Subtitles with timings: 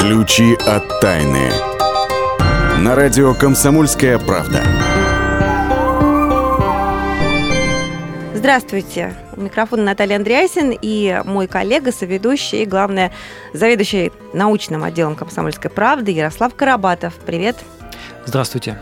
[0.00, 1.50] Ключи от тайны.
[2.78, 4.62] На радио «Комсомольская правда».
[8.34, 9.14] Здравствуйте.
[9.36, 13.12] У микрофона Наталья Андреасин и мой коллега, соведущий и, главное,
[13.52, 17.12] заведующий научным отделом «Комсомольской правды» Ярослав Карабатов.
[17.26, 17.58] Привет.
[18.24, 18.80] Здравствуйте.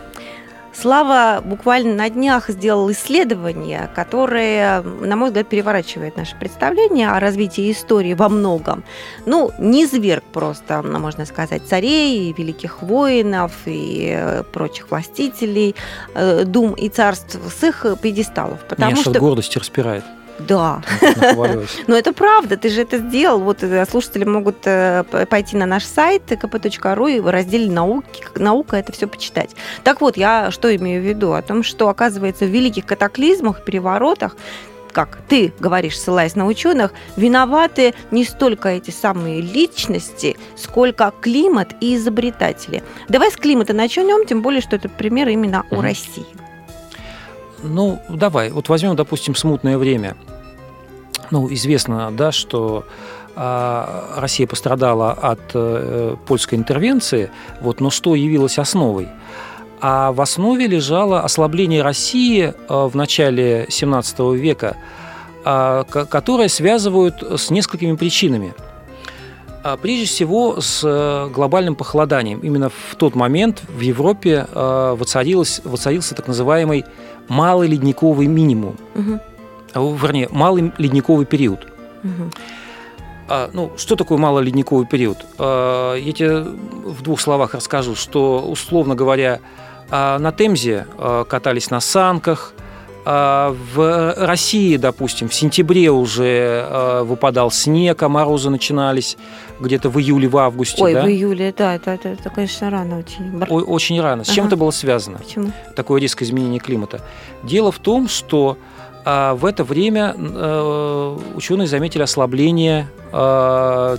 [0.80, 7.72] Слава буквально на днях сделал исследование, которое, на мой взгляд, переворачивает наше представление о развитии
[7.72, 8.84] истории во многом.
[9.26, 15.74] Ну, не зверг просто, можно сказать, царей, великих воинов и э, прочих властителей,
[16.14, 18.60] э, дум и царств с их пьедесталов.
[18.68, 20.04] Потому Меня что гордости распирает.
[20.38, 20.82] Да.
[21.86, 23.40] Но это правда, ты же это сделал.
[23.40, 28.76] Вот э, слушатели могут э, пойти на наш сайт kp.ru и в разделе науки, наука
[28.76, 29.50] это все почитать.
[29.84, 31.32] Так вот, я что имею в виду?
[31.32, 34.36] О том, что, оказывается, в великих катаклизмах, переворотах
[34.92, 41.94] как ты говоришь, ссылаясь на ученых, виноваты не столько эти самые личности, сколько климат и
[41.94, 42.82] изобретатели.
[43.08, 46.26] Давай с климата начнем, тем более, что это пример именно у России.
[47.62, 50.16] Ну, давай, вот возьмем, допустим, смутное время.
[51.30, 52.84] Ну, известно, да, что
[53.36, 59.08] а, Россия пострадала от э, польской интервенции, вот, но что явилось основой?
[59.80, 64.76] А в основе лежало ослабление России э, в начале 17 века,
[65.44, 68.54] э, которое связывают с несколькими причинами.
[69.62, 72.40] А, прежде всего с э, глобальным похолоданием.
[72.40, 76.84] Именно в тот момент в Европе воцарился так называемый
[77.28, 79.94] малый ледниковый минимум, угу.
[79.94, 81.66] вернее, малый ледниковый период.
[82.04, 82.30] Угу.
[83.28, 85.18] А, ну, что такое малый ледниковый период?
[85.38, 89.40] А, я тебе в двух словах расскажу, что, условно говоря,
[89.90, 92.54] а, на Темзе а, катались на санках,
[93.10, 99.16] в России, допустим, в сентябре уже а, выпадал снег, а морозы начинались
[99.60, 100.82] где-то в июле, в августе.
[100.84, 101.04] Ой, да?
[101.04, 103.42] в июле, да, это, это, это конечно, рано очень.
[103.48, 104.24] О, очень рано.
[104.24, 104.34] С ага.
[104.34, 105.18] чем это было связано?
[105.18, 105.52] Почему?
[105.74, 107.00] Такое резкое изменение климата.
[107.44, 108.58] Дело в том, что
[109.06, 113.96] а, в это время а, ученые заметили ослабление, а,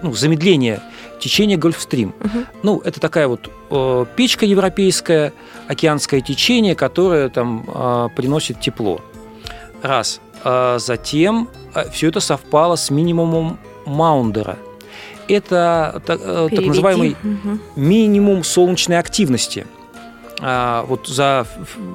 [0.00, 0.80] ну, замедление
[1.24, 2.14] течение Гольфстрим.
[2.20, 2.38] Угу.
[2.62, 5.32] Ну, это такая вот э, печка европейская,
[5.68, 9.00] океанское течение, которое там э, приносит тепло.
[9.82, 10.20] Раз.
[10.44, 14.58] А затем э, все это совпало с минимумом Маундера.
[15.26, 17.58] Это так, э, так называемый угу.
[17.74, 19.66] минимум солнечной активности.
[20.42, 21.46] А, вот за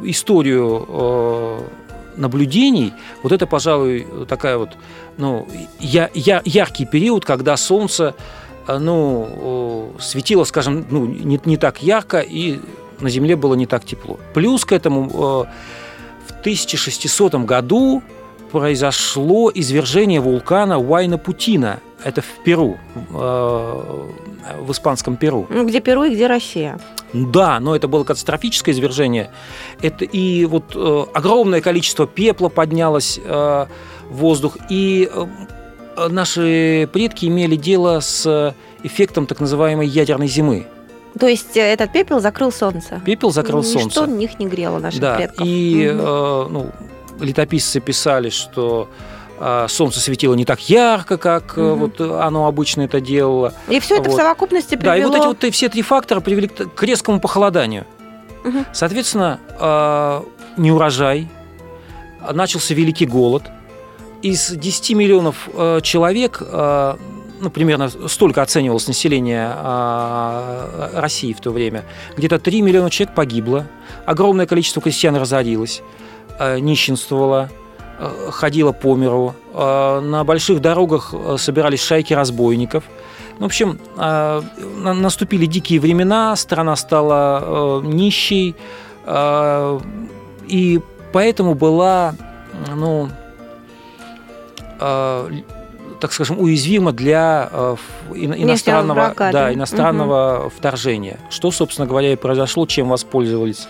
[0.04, 1.60] историю э,
[2.18, 4.70] наблюдений, вот это, пожалуй, такая вот,
[5.18, 5.48] ну,
[5.80, 12.20] я, я, яркий период, когда Солнце Э, ну, светило, скажем, ну, не, не так ярко,
[12.20, 12.60] и
[13.00, 14.20] на Земле было не так тепло.
[14.34, 18.04] Плюс к этому э, в 1600 году
[18.52, 21.80] произошло извержение вулкана Уайна-Путина.
[22.04, 24.08] Это в Перу, э,
[24.62, 25.48] в испанском Перу.
[25.50, 26.80] Ну, где Перу и где Россия.
[27.14, 29.32] Да, но это было катастрофическое извержение.
[29.82, 30.76] Это и вот
[31.14, 33.68] огромное количество пепла поднялось в
[34.10, 35.10] воздух, и
[36.08, 40.68] наши предки имели дело с эффектом так называемой ядерной зимы.
[41.20, 43.02] То есть э, этот пепел закрыл солнце?
[43.06, 44.02] Пепел закрыл Ничто солнце.
[44.04, 45.46] Что них не грело наших да, предков.
[45.46, 46.02] И угу.
[46.02, 46.72] э, ну,
[47.20, 48.90] летописцы писали, что
[49.40, 51.76] э, солнце светило не так ярко, как угу.
[51.76, 53.54] вот оно обычно это делало.
[53.68, 54.14] И все это вот.
[54.14, 54.96] в совокупности привело...
[54.96, 57.86] Да, и вот эти вот все три фактора привели к резкому похолоданию.
[58.46, 58.66] Угу.
[58.72, 60.22] Соответственно, э,
[60.58, 61.28] неурожай,
[62.32, 63.44] начался великий голод–
[64.22, 66.96] из 10 миллионов э, человек, э,
[67.40, 71.86] ну, примерно столько оценивалось население э, России в то время,
[72.18, 73.68] где-то 3 миллиона человек погибло,
[74.06, 75.82] огромное количество крестьян разорилось,
[76.40, 77.50] нищенствовало,
[78.30, 82.86] ходило по миру, на больших дорогах собирались шайки разбойников.
[83.40, 88.56] Ну, в общем, наступили дикие времена, страна стала нищей,
[90.48, 90.80] и
[91.12, 92.16] поэтому была,
[92.74, 93.10] ну,
[94.80, 97.76] так скажем, уязвима для э,
[98.16, 100.54] иностранного, да, иностранного угу.
[100.58, 101.20] вторжения.
[101.30, 103.68] Что, собственно говоря, и произошло, чем воспользовались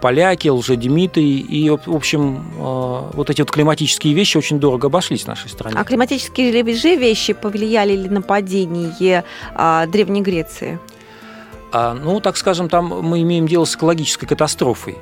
[0.00, 1.38] поляки, лжедимитрий.
[1.38, 5.76] И, в общем, э, вот эти вот климатические вещи очень дорого обошлись в нашей стране.
[5.78, 9.24] А климатические же вещи повлияли ли на падение
[9.54, 10.78] а, Древней Греции?
[11.72, 14.98] А, ну, так скажем, там мы имеем дело с экологической катастрофой.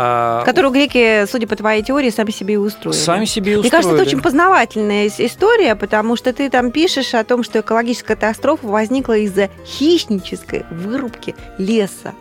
[0.00, 2.96] А, Которую греки, судя по твоей теории, сами себе и устроили.
[2.96, 3.62] Сами себе и устроили.
[3.62, 8.14] Мне кажется, это очень познавательная история, потому что ты там пишешь о том, что экологическая
[8.14, 12.14] катастрофа возникла из-за хищнической вырубки леса.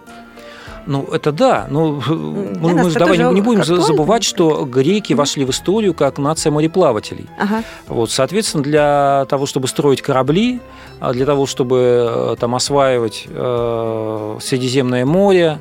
[0.88, 1.68] Ну, это да.
[1.70, 5.20] Но мы, мы давай не, не будем забывать, что греки угу.
[5.20, 7.28] вошли в историю как нация мореплавателей.
[7.38, 7.64] Ага.
[7.88, 10.62] Вот, соответственно, для того, чтобы строить корабли,
[11.00, 11.78] а для того, чтобы
[12.10, 15.60] э, там осваивать э, Средиземное море,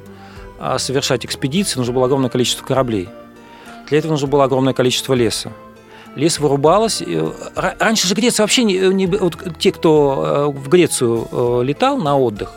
[0.79, 3.08] совершать экспедиции, нужно было огромное количество кораблей.
[3.88, 5.53] Для этого нужно было огромное количество леса.
[6.17, 7.03] Лес вырубалось.
[7.55, 12.17] Раньше же Греция вообще не, не вот те, кто э, в Грецию э, летал на
[12.19, 12.53] отдых,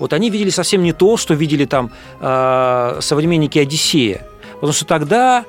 [0.00, 4.26] вот они видели совсем не то, что видели там э, современники Одиссея.
[4.54, 5.44] Потому что тогда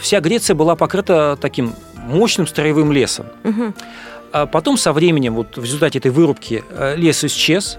[0.00, 3.26] вся Греция была покрыта таким мощным строевым лесом.
[3.44, 3.74] Угу.
[4.32, 6.64] А потом со временем, вот в результате этой вырубки,
[6.96, 7.78] лес исчез.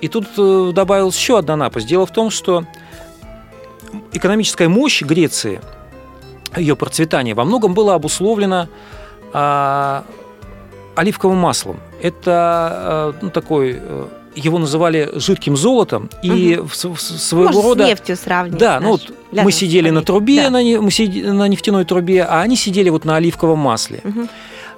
[0.00, 0.26] И тут
[0.72, 1.88] добавилась еще одна напасть.
[1.88, 2.64] Дело в том, что
[4.12, 5.60] экономическая мощь Греции–
[6.56, 8.68] ее процветание во многом было обусловлено
[9.32, 10.04] а,
[10.94, 11.80] оливковым маслом.
[12.00, 16.68] Это а, ну, такой э, его называли жидким золотом и угу.
[16.68, 18.58] в, в, своего Может, рода с нефтью сравнить.
[18.58, 20.50] Да, ну вот мы сидели на трубе, да.
[20.50, 24.00] на, мы сидели на нефтяной трубе, а они сидели вот на оливковом масле.
[24.04, 24.28] Угу.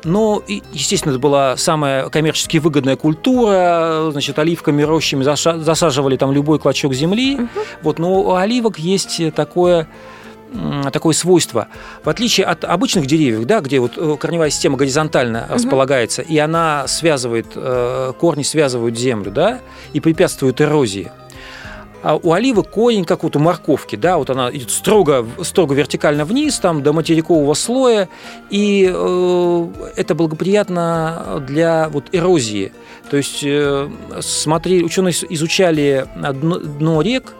[0.04, 0.42] Но,
[0.72, 4.10] естественно, это была самая коммерчески выгодная культура.
[4.10, 7.36] Значит, оливками, рощами засаживали там любой клочок земли.
[7.36, 7.48] Угу.
[7.82, 9.88] Вот, но у оливок есть такое
[10.92, 11.66] такое свойство.
[12.04, 15.54] В отличие от обычных деревьев, да, где вот э, корневая система горизонтально угу.
[15.54, 19.60] располагается, и она связывает, э, корни связывают землю, да,
[19.92, 21.10] и препятствуют эрозии.
[22.04, 26.26] А у оливы корень, как вот у морковки, да, вот она идет строго, строго вертикально
[26.26, 28.10] вниз, там, до материкового слоя,
[28.50, 29.66] и э,
[29.96, 32.74] это благоприятно для вот эрозии.
[33.08, 33.88] То есть, э,
[34.20, 37.32] смотри, ученые изучали дно, дно рек,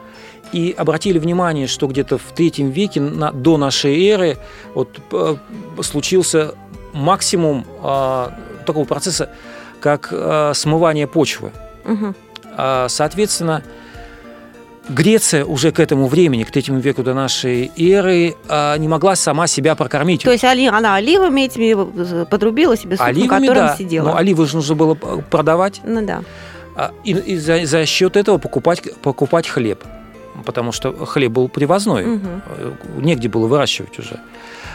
[0.53, 4.39] и обратили внимание, что где-то в третьем веке на, до нашей эры
[4.75, 5.37] вот, э,
[5.83, 6.55] случился
[6.95, 8.29] максимум э,
[8.65, 9.29] такого процесса,
[9.81, 11.53] как э, смывание почвы.
[11.85, 12.15] Угу.
[12.57, 13.63] Э, соответственно,
[14.89, 19.47] Греция уже к этому времени, к третьему веку до нашей эры, э, не могла сама
[19.47, 20.23] себя прокормить.
[20.23, 24.09] То есть она оливами этими подрубила себе суп, оливами, на котором да, сидела.
[24.09, 25.81] Но оливы же нужно было продавать.
[25.85, 26.23] Ну да.
[26.77, 29.83] А, и, и за, за счет этого покупать, покупать хлеб
[30.45, 32.29] потому что хлеб был привозной, угу.
[32.99, 34.21] негде было выращивать уже.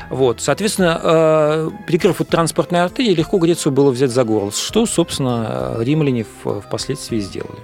[0.09, 5.75] Вот, соответственно, э, перекрыв вот транспортные артерии, легко Грецию было взять за горло, что, собственно,
[5.79, 7.59] римляне впоследствии сделали.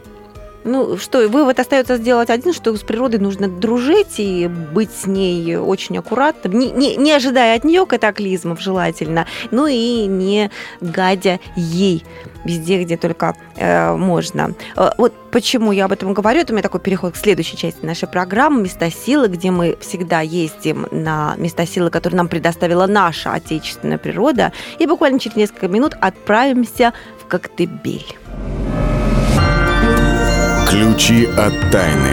[0.65, 5.57] Ну что, вывод остается сделать один, что с природой нужно дружить и быть с ней
[5.57, 10.49] очень аккуратным, не, не, не ожидая от нее катаклизмов желательно, но и не
[10.81, 12.03] гадя ей
[12.45, 14.55] везде, где только э, можно.
[14.75, 17.85] Э, вот почему я об этом говорю, это у меня такой переход к следующей части
[17.85, 23.33] нашей программы «Места силы», где мы всегда ездим на места силы, которые нам предоставила наша
[23.33, 26.91] отечественная природа, и буквально через несколько минут отправимся
[27.21, 28.15] в Коктебель.
[30.69, 32.09] Ключи от тайны.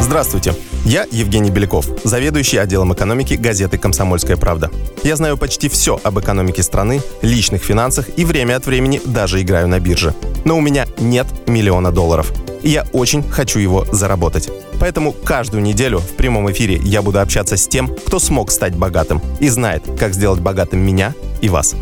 [0.00, 0.54] Здравствуйте.
[0.84, 4.70] Я Евгений Беляков, заведующий отделом экономики газеты «Комсомольская правда».
[5.02, 9.68] Я знаю почти все об экономике страны, личных финансах и время от времени даже играю
[9.68, 10.14] на бирже.
[10.44, 12.32] Но у меня нет миллиона долларов.
[12.62, 14.50] И я очень хочу его заработать.
[14.80, 19.20] Поэтому каждую неделю в прямом эфире я буду общаться с тем, кто смог стать богатым
[19.40, 21.74] и знает, как сделать богатым меня и вас.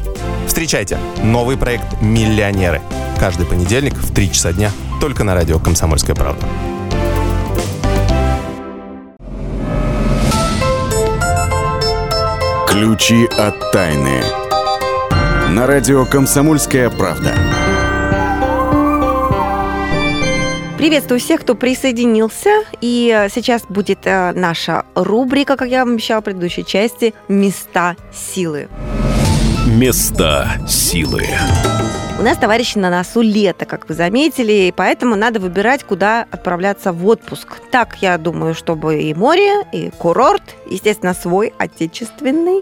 [0.46, 2.81] Встречайте новый проект «Миллионеры».
[3.19, 4.70] Каждый понедельник в 3 часа дня
[5.00, 6.46] только на радио «Комсомольская правда».
[12.69, 14.22] Ключи от тайны.
[15.51, 17.32] На радио «Комсомольская правда».
[20.77, 22.51] Приветствую всех, кто присоединился.
[22.83, 27.97] И э, сейчас будет э, наша рубрика, как я вам обещала в предыдущей части, «Места
[28.13, 28.69] силы».
[29.67, 31.25] Места силы.
[32.19, 36.93] У нас, товарищи, на носу лето, как вы заметили, и поэтому надо выбирать, куда отправляться
[36.93, 37.59] в отпуск.
[37.71, 42.61] Так, я думаю, чтобы и море, и курорт, естественно, свой, отечественный,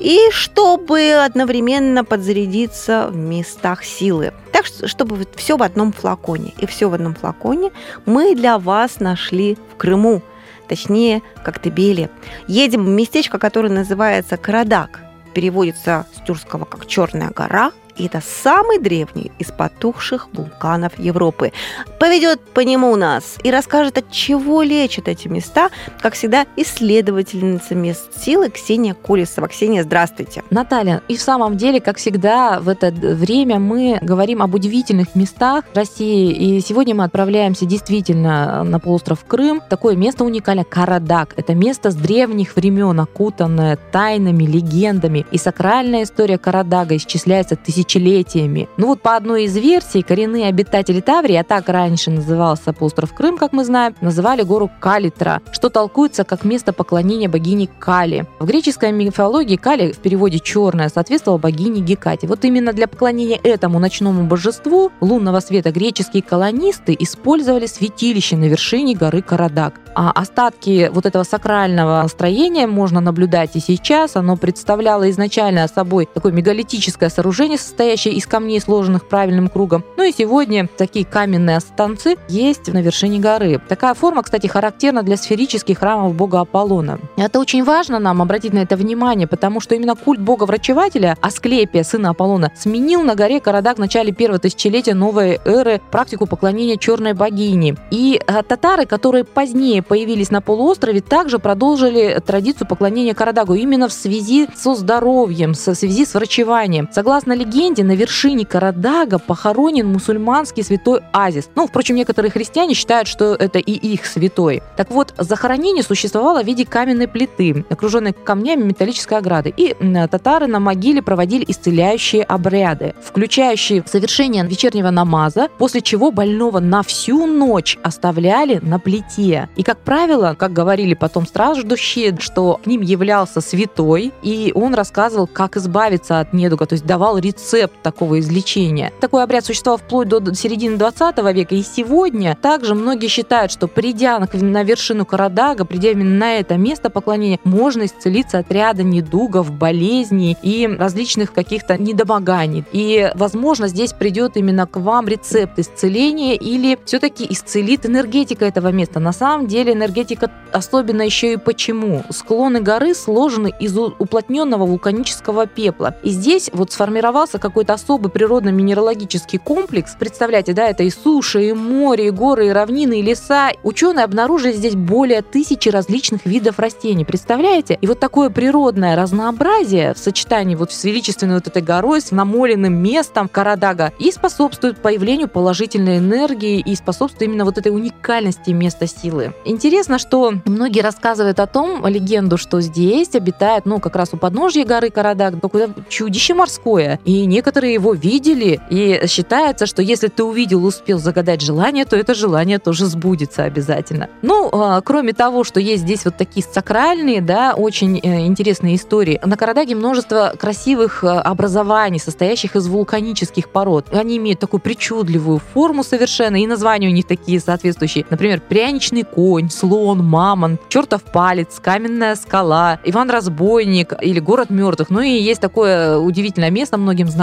[0.00, 4.32] и чтобы одновременно подзарядиться в местах силы.
[4.52, 6.54] Так, чтобы все в одном флаконе.
[6.58, 7.70] И все в одном флаконе
[8.06, 10.22] мы для вас нашли в Крыму,
[10.68, 12.10] точнее, как Тебеле.
[12.48, 15.00] Едем в местечко, которое называется Карадак.
[15.34, 21.52] Переводится с тюркского как «Черная гора», и это самый древний из потухших вулканов Европы.
[21.98, 25.68] Поведет по нему нас и расскажет, от чего лечат эти места,
[26.00, 29.48] как всегда, исследовательница мест силы Ксения Колесова.
[29.48, 30.42] Ксения, здравствуйте.
[30.50, 35.64] Наталья, и в самом деле, как всегда, в это время мы говорим об удивительных местах
[35.74, 39.60] России, и сегодня мы отправляемся действительно на полуостров Крым.
[39.68, 41.34] Такое место уникальное– Карадак.
[41.36, 45.26] Это место с древних времен, окутанное тайнами, легендами.
[45.30, 48.68] И сакральная история Карадага исчисляется тысяч тысячелетиями.
[48.76, 53.36] Ну вот по одной из версий, коренные обитатели Таврии, а так раньше назывался полуостров Крым,
[53.36, 58.26] как мы знаем, называли гору Калитра, что толкуется как место поклонения богини Кали.
[58.38, 62.26] В греческой мифологии Кали в переводе «черная» соответствовала богине Гекате.
[62.26, 68.94] Вот именно для поклонения этому ночному божеству лунного света греческие колонисты использовали святилище на вершине
[68.94, 69.74] горы Карадак.
[69.94, 74.16] А остатки вот этого сакрального строения можно наблюдать и сейчас.
[74.16, 79.84] Оно представляло изначально собой такое мегалитическое сооружение, из камней, сложенных правильным кругом.
[79.96, 83.60] Ну и сегодня такие каменные станцы есть на вершине горы.
[83.68, 86.98] Такая форма, кстати, характерна для сферических храмов бога Аполлона.
[87.16, 92.10] Это очень важно нам обратить на это внимание, потому что именно культ бога-врачевателя Асклепия, сына
[92.10, 97.76] Аполлона, сменил на горе Карадак в начале первого тысячелетия новой эры практику поклонения черной богини.
[97.90, 103.92] И а, татары, которые позднее появились на полуострове, также продолжили традицию поклонения Карадагу именно в
[103.92, 106.88] связи со здоровьем, в связи с врачеванием.
[106.92, 111.50] Согласно легенде, на вершине Карадага похоронен мусульманский святой Азис.
[111.54, 114.62] Ну, впрочем, некоторые христиане считают, что это и их святой.
[114.78, 119.52] Так вот, захоронение существовало в виде каменной плиты, окруженной камнями металлической ограды.
[119.54, 119.76] И
[120.10, 127.26] татары на могиле проводили исцеляющие обряды, включающие совершение вечернего намаза, после чего больного на всю
[127.26, 129.50] ночь оставляли на плите.
[129.56, 135.26] И, как правило, как говорили потом страждущие, что к ним являлся святой, и он рассказывал,
[135.26, 137.49] как избавиться от недуга, то есть давал рецепт
[137.82, 138.92] такого излечения.
[139.00, 144.18] Такой обряд существовал вплоть до середины 20 века, и сегодня также многие считают, что придя
[144.18, 150.36] на вершину Карадага, придя именно на это место поклонения, можно исцелиться от ряда недугов, болезней
[150.42, 152.64] и различных каких-то недомоганий.
[152.72, 159.00] И, возможно, здесь придет именно к вам рецепт исцеления или все-таки исцелит энергетика этого места.
[159.00, 162.02] На самом деле энергетика особенно еще и почему.
[162.10, 165.96] Склоны горы сложены из уплотненного вулканического пепла.
[166.02, 169.96] И здесь вот сформировался какой-то особый природно-минералогический комплекс.
[169.98, 173.50] Представляете, да, это и суши, и море, и горы, и равнины, и леса.
[173.62, 177.04] Ученые обнаружили здесь более тысячи различных видов растений.
[177.04, 177.78] Представляете?
[177.80, 182.74] И вот такое природное разнообразие в сочетании вот с величественной вот этой горой, с намоленным
[182.74, 189.32] местом Карадага и способствует появлению положительной энергии и способствует именно вот этой уникальности места силы.
[189.44, 194.64] Интересно, что многие рассказывают о том, легенду, что здесь обитает, ну, как раз у подножья
[194.64, 197.00] горы Карадаг, такое чудище морское.
[197.04, 202.12] И некоторые его видели, и считается, что если ты увидел, успел загадать желание, то это
[202.14, 204.08] желание тоже сбудется обязательно.
[204.22, 209.20] Ну, а, кроме того, что есть здесь вот такие сакральные, да, очень э, интересные истории.
[209.24, 213.86] На Карадаге множество красивых э, образований, состоящих из вулканических пород.
[213.92, 218.04] Они имеют такую причудливую форму совершенно, и названия у них такие соответствующие.
[218.10, 224.90] Например, пряничный конь, слон, мамонт, чертов палец, каменная скала, Иван Разбойник или город мертвых.
[224.90, 227.19] Ну и есть такое удивительное место, многим знакомое,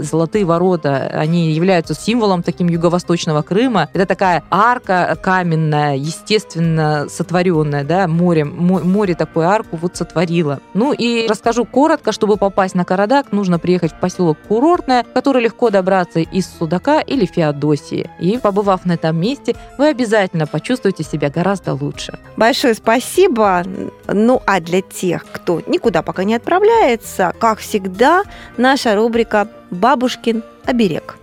[0.00, 1.10] Золотые ворота.
[1.12, 3.88] Они являются символом таким юго-восточного Крыма.
[3.92, 10.60] Это такая арка каменная, естественно сотворенная, да, море, море такую арку вот сотворило.
[10.74, 15.70] Ну и расскажу коротко, чтобы попасть на Карадак, нужно приехать в поселок Курортное, который легко
[15.70, 18.10] добраться из Судака или Феодосии.
[18.20, 22.18] И побывав на этом месте, вы обязательно почувствуете себя гораздо лучше.
[22.36, 23.64] Большое спасибо.
[24.10, 28.22] Ну а для тех, кто никуда пока не отправляется, как всегда,
[28.56, 31.16] наша рубрика «Бабушкин оберег».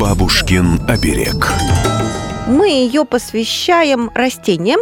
[0.00, 1.52] Бабушкин оберег.
[2.46, 4.80] Мы ее посвящаем растениям.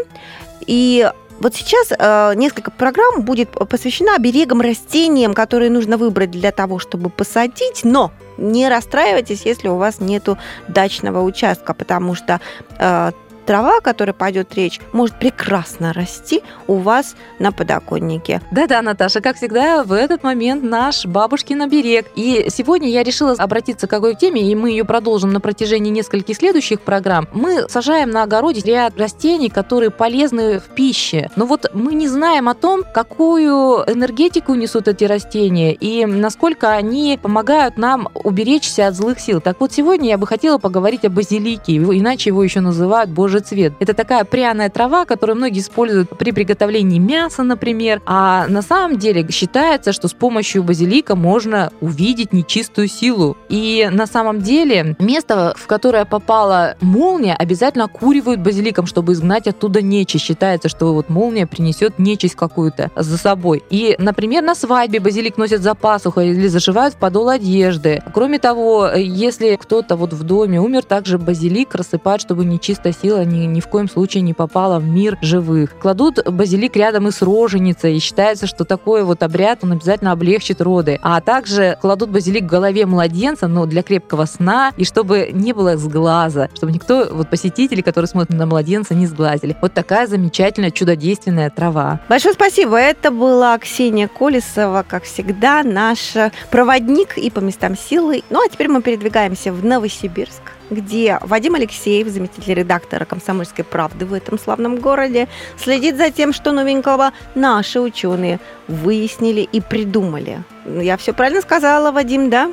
[0.66, 1.10] И
[1.40, 7.10] вот сейчас э, несколько программ будет посвящена оберегам растениям, которые нужно выбрать для того, чтобы
[7.10, 12.40] посадить, но не расстраивайтесь, если у вас нету дачного участка, потому что
[12.78, 13.12] э,
[13.44, 18.40] трава, о которой пойдет речь, может прекрасно расти у вас на подоконнике.
[18.50, 22.06] Да-да, Наташа, как всегда, в этот момент наш бабушкин оберег.
[22.16, 26.36] И сегодня я решила обратиться к какой теме, и мы ее продолжим на протяжении нескольких
[26.36, 27.28] следующих программ.
[27.32, 31.30] Мы сажаем на огороде ряд растений, которые полезны в пище.
[31.36, 37.18] Но вот мы не знаем о том, какую энергетику несут эти растения и насколько они
[37.20, 39.40] помогают нам уберечься от злых сил.
[39.40, 43.40] Так вот, сегодня я бы хотела поговорить о базилике, иначе его еще называют божий же
[43.40, 43.72] цвет.
[43.80, 48.00] Это такая пряная трава, которую многие используют при приготовлении мяса, например.
[48.06, 53.36] А на самом деле считается, что с помощью базилика можно увидеть нечистую силу.
[53.48, 59.82] И на самом деле место, в которое попала молния, обязательно окуривают базиликом, чтобы изгнать оттуда
[59.82, 60.24] нечисть.
[60.24, 63.62] Считается, что вот молния принесет нечисть какую-то за собой.
[63.70, 68.02] И, например, на свадьбе базилик носят за пасухой или зашивают в подол одежды.
[68.12, 73.30] Кроме того, если кто-то вот в доме умер, также базилик рассыпают, чтобы нечистая сила тело
[73.30, 75.76] ни, ни в коем случае не попало в мир живых.
[75.78, 80.60] Кладут базилик рядом и с роженицей, и считается, что такой вот обряд, он обязательно облегчит
[80.60, 80.98] роды.
[81.02, 85.76] А также кладут базилик в голове младенца, но для крепкого сна, и чтобы не было
[85.76, 89.56] сглаза, чтобы никто, вот посетители, которые смотрят на младенца, не сглазили.
[89.60, 92.00] Вот такая замечательная, чудодейственная трава.
[92.08, 92.76] Большое спасибо.
[92.76, 96.14] Это была Ксения Колесова, как всегда, наш
[96.50, 98.22] проводник и по местам силы.
[98.30, 104.12] Ну а теперь мы передвигаемся в Новосибирск где Вадим Алексеев, заместитель редактора «Комсомольской правды» в
[104.12, 110.42] этом славном городе, следит за тем, что новенького наши ученые выяснили и придумали.
[110.66, 112.52] Я все правильно сказала, Вадим, да?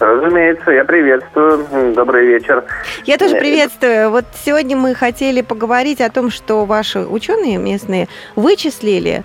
[0.00, 1.94] Разумеется, я приветствую.
[1.94, 2.64] Добрый вечер.
[3.04, 4.10] Я тоже приветствую.
[4.10, 9.22] Вот сегодня мы хотели поговорить о том, что ваши ученые местные вычислили,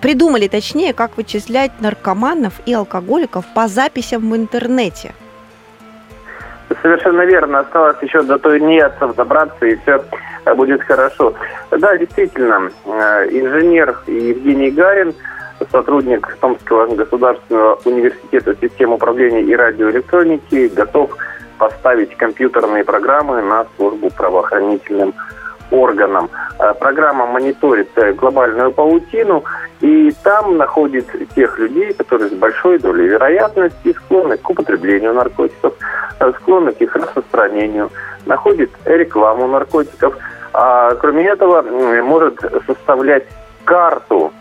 [0.00, 5.14] придумали точнее, как вычислять наркоманов и алкоголиков по записям в интернете.
[6.84, 7.60] Совершенно верно.
[7.60, 10.04] Осталось еще до той тунеядцев добраться, и все
[10.54, 11.32] будет хорошо.
[11.70, 15.14] Да, действительно, э, инженер Евгений Гарин,
[15.72, 21.16] сотрудник Томского государственного университета систем управления и радиоэлектроники, готов
[21.56, 25.43] поставить компьютерные программы на службу правоохранительным органам.
[25.70, 29.44] Э, программа мониторит э, глобальную паутину,
[29.80, 35.74] и там находит тех людей, которые с большой долей вероятности склонны к употреблению наркотиков,
[36.20, 37.90] э, склонны к их распространению,
[38.24, 40.16] находит рекламу наркотиков.
[40.52, 41.62] А кроме этого,
[42.02, 43.24] может составлять
[43.64, 44.32] карту,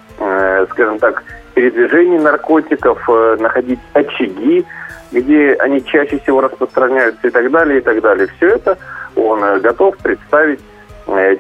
[0.70, 1.24] скажем так,
[1.56, 4.64] передвижений наркотиков, находить очаги,
[5.12, 8.28] где они чаще всего распространяются и так далее, и так далее.
[8.38, 8.78] Все это
[9.16, 10.60] он готов представить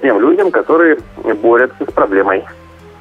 [0.01, 0.97] тем людям, которые
[1.41, 2.45] борются с проблемой.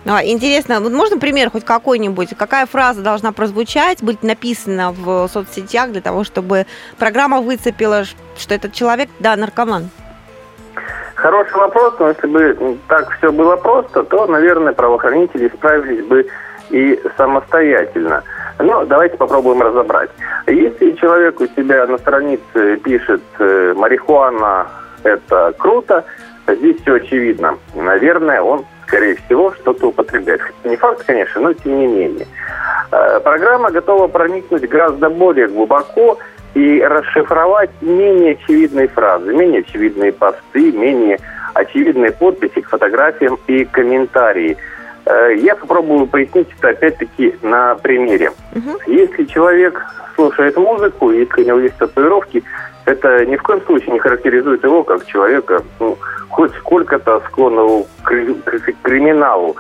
[0.05, 2.31] А, интересно, вот можно пример хоть какой-нибудь?
[2.37, 6.67] Какая фраза должна прозвучать, быть написана в соцсетях для того, чтобы
[6.99, 8.03] программа выцепила,
[8.37, 9.91] что этот человек, да, наркоман?
[11.15, 16.27] Хороший вопрос, но если бы так все было просто, то, наверное, правоохранители справились бы
[16.71, 18.25] и самостоятельно.
[18.59, 20.11] Но давайте попробуем разобрать.
[20.49, 24.67] Если человек у себя на странице пишет э, «марихуана–
[25.05, 26.05] это круто»,
[26.57, 27.59] Здесь все очевидно.
[27.75, 30.41] Наверное, он, скорее всего, что-то употребляет.
[30.65, 32.27] Не факт, конечно, но тем не менее.
[32.91, 36.19] Э, программа готова проникнуть гораздо более глубоко
[36.55, 41.19] и расшифровать менее очевидные фразы, менее очевидные посты, менее
[41.55, 44.57] очевидные подписи к фотографиям и комментарии.
[45.07, 48.33] Э, я попробую пояснить это опять-таки на примере.
[48.55, 48.91] Угу.
[48.93, 49.83] Если человек
[50.15, 52.45] слушает музыку, если у него есть татуировки,
[52.85, 55.97] это ни в коем случае не характеризует его как человека, ну,
[56.31, 58.13] хоть сколько-то склонного к,
[58.83, 59.57] криминалу.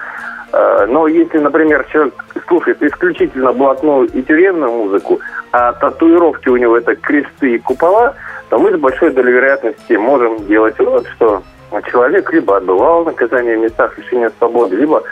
[0.52, 2.14] Э, но если, например, человек
[2.48, 5.20] слушает исключительно блатную и тюремную музыку,
[5.52, 8.14] а татуировки у него это кресты и купола,
[8.48, 11.42] то мы с большой долей вероятности можем делать вывод, что
[11.90, 15.02] человек либо отбывал наказание в местах лишения свободы, либо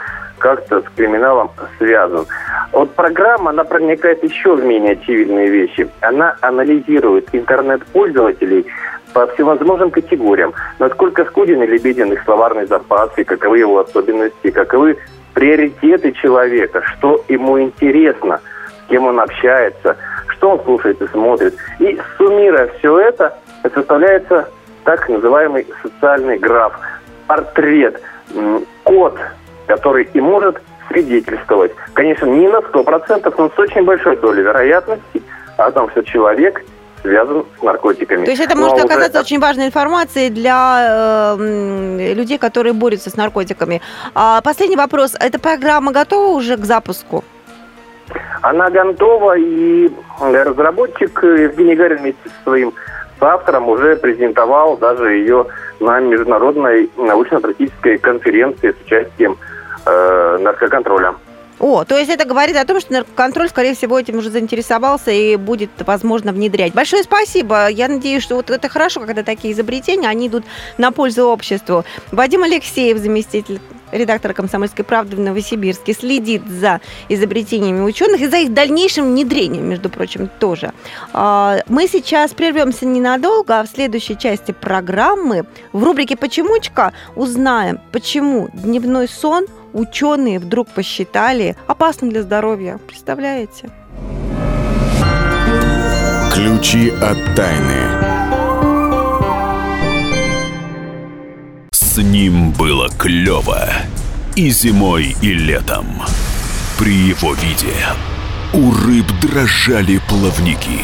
[0.41, 2.25] как-то с криминалом связан.
[2.71, 5.87] Вот программа, она проникает еще в менее очевидные вещи.
[6.01, 8.65] Она анализирует интернет-пользователей
[9.13, 10.53] по всевозможным категориям.
[10.79, 14.97] Насколько скуден или беден их словарный запас, и каковы его особенности, каковы
[15.33, 18.41] приоритеты человека, что ему интересно,
[18.85, 19.95] с кем он общается,
[20.27, 21.55] что он слушает и смотрит.
[21.79, 23.37] И суммируя все это,
[23.73, 24.49] составляется
[24.83, 26.73] так называемый социальный граф,
[27.27, 28.01] портрет,
[28.83, 29.17] код,
[29.67, 35.23] который и может свидетельствовать, конечно, не на 100%, но с очень большой долей вероятности
[35.57, 36.61] о том, что человек
[37.01, 38.25] связан с наркотиками.
[38.25, 39.21] То есть это может ну, а оказаться это...
[39.21, 43.81] очень важной информацией для э, людей, которые борются с наркотиками.
[44.13, 45.15] А последний вопрос.
[45.19, 47.23] Эта программа готова уже к запуску?
[48.41, 52.73] Она готова, и разработчик Евгений Гарин вместе со своим
[53.19, 55.45] автором уже презентовал даже ее
[55.79, 59.50] на международной научно-практической конференции с участием э,
[59.85, 61.15] наркоконтроля.
[61.61, 65.35] О, то есть это говорит о том, что наркоконтроль, скорее всего, этим уже заинтересовался и
[65.35, 66.73] будет, возможно, внедрять.
[66.73, 67.67] Большое спасибо.
[67.67, 70.43] Я надеюсь, что вот это хорошо, когда такие изобретения, они идут
[70.79, 71.85] на пользу обществу.
[72.11, 73.59] Вадим Алексеев, заместитель
[73.91, 79.89] редактора «Комсомольской правды» в Новосибирске, следит за изобретениями ученых и за их дальнейшим внедрением, между
[79.89, 80.73] прочим, тоже.
[81.13, 88.49] А, мы сейчас прервемся ненадолго, а в следующей части программы в рубрике «Почемучка» узнаем, почему
[88.53, 92.79] дневной сон ученые вдруг посчитали опасным для здоровья.
[92.87, 93.69] Представляете?
[96.33, 98.11] Ключи от тайны.
[101.71, 103.67] С ним было клево
[104.35, 105.85] и зимой, и летом.
[106.79, 107.75] При его виде
[108.53, 110.81] у рыб дрожали плавники.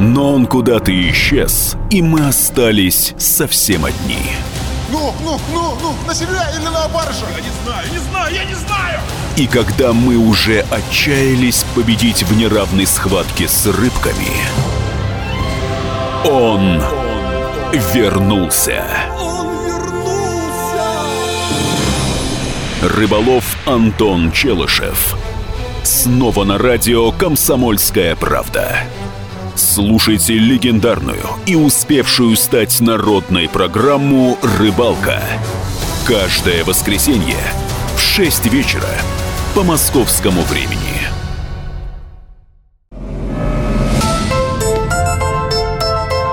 [0.00, 4.30] Но он куда-то исчез, и мы остались совсем одни.
[4.90, 7.26] Ну, ну, ну, ну, на себя или на баржу?
[7.36, 9.00] Я не знаю, не знаю, я не знаю!
[9.36, 14.32] И когда мы уже отчаялись победить в неравной схватке с рыбками,
[16.24, 16.82] он
[17.92, 18.82] вернулся.
[19.20, 19.98] Он вернулся!
[22.82, 25.16] Рыболов Антон Челышев.
[25.82, 28.84] Снова на радио «Комсомольская правда».
[29.58, 35.20] Слушайте легендарную и успевшую стать народной программу «Рыбалка».
[36.06, 37.34] Каждое воскресенье
[37.96, 38.88] в 6 вечера
[39.56, 40.78] по московскому времени.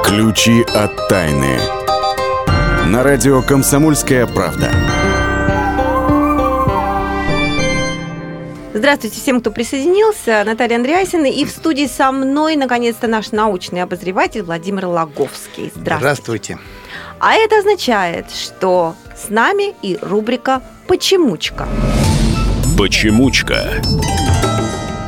[0.04, 1.58] Ключи от тайны.
[2.86, 4.70] На радио «Комсомольская правда».
[8.86, 10.43] Здравствуйте всем, кто присоединился.
[10.45, 11.26] Наталья Андреасина.
[11.26, 15.71] И в студии со мной, наконец-то, наш научный обозреватель Владимир Логовский.
[15.74, 15.98] Здравствуйте.
[15.98, 16.60] Здравствуйте.
[17.19, 21.67] А это означает, что с нами и рубрика «Почемучка».
[22.78, 23.82] Почемучка.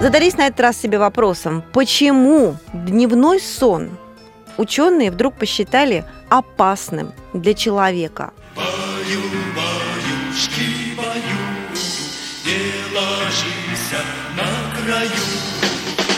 [0.02, 3.92] Задались на этот раз себе вопросом, почему дневной сон
[4.58, 8.34] ученые вдруг посчитали опасным для человека?
[8.56, 9.22] Баю,
[9.56, 11.38] баюшки, баю,
[12.44, 13.57] не ложись
[14.36, 14.44] на
[14.76, 15.10] краю.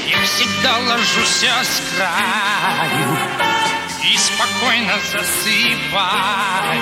[0.09, 3.17] Я всегда ложусь с краю
[4.03, 6.81] и спокойно засыпаю.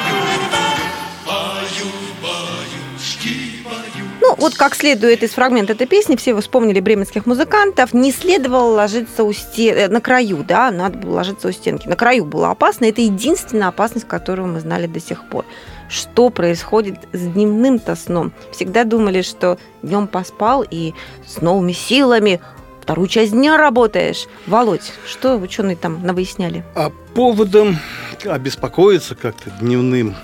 [1.26, 4.08] Баю, баюшки, баю.
[4.22, 8.76] Ну, вот как следует из фрагмента этой песни, все вы вспомнили бременских музыкантов, не следовало
[8.76, 9.92] ложиться у стен...
[9.92, 11.88] на краю, да, надо было ложиться у стенки.
[11.88, 15.46] На краю было опасно, это единственная опасность, которую мы знали до сих пор.
[15.90, 18.34] Что происходит с дневным-то сном?
[18.52, 20.94] Всегда думали, что днем поспал и
[21.26, 22.42] с новыми силами
[22.82, 24.28] вторую часть дня работаешь.
[24.48, 26.64] Володь, что ученые там навыясняли?
[26.76, 27.78] А поводом
[28.26, 30.16] обеспокоиться как-то дневным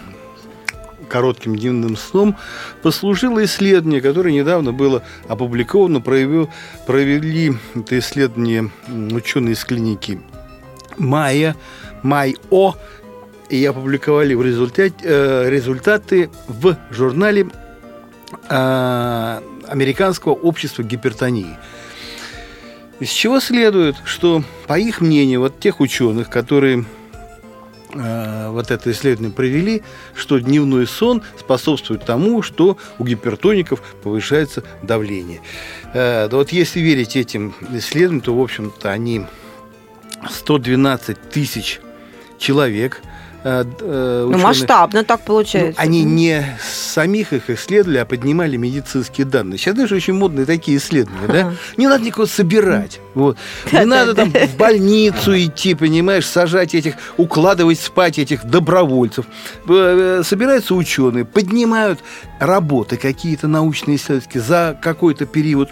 [1.10, 2.38] коротким дневным сном
[2.82, 6.50] послужило исследование, которое недавно было опубликовано, проявил,
[6.88, 10.20] провели это исследование ученые из клиники
[10.98, 11.56] Майя,
[12.02, 12.76] Майо,
[13.50, 17.48] и опубликовали в результате, э, результаты в журнале
[18.50, 21.58] э, Американского общества гипертонии.
[23.00, 26.86] Из чего следует, что, по их мнению, вот тех ученых, которые
[27.94, 29.84] э, вот это исследование провели,
[30.16, 35.42] что дневной сон способствует тому, что у гипертоников повышается давление.
[35.94, 39.26] Э, да вот если верить этим исследованиям, то, в общем-то, они
[40.30, 41.82] 112 тысяч
[42.38, 43.02] человек
[43.44, 45.82] э, э, Ну, ученых- масштабно так ну, получается.
[45.82, 49.58] они не самих их исследовали, а поднимали медицинские данные.
[49.58, 51.54] Сейчас даже очень модные такие исследования, да?
[51.78, 53.00] Не надо никого собирать.
[53.14, 53.38] Вот.
[53.72, 59.26] Не надо там в больницу идти, понимаешь, сажать этих, укладывать спать этих добровольцев.
[59.68, 62.00] Э, Собираются ученые, поднимают
[62.40, 65.70] работы какие-то научные исследовательские за какой-то период